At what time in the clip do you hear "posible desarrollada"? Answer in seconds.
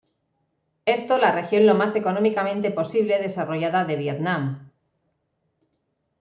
2.71-3.85